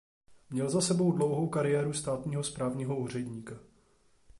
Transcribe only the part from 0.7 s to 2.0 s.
sebou dlouhou kariéru